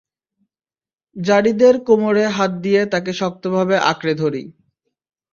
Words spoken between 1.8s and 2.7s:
কোমরে হাত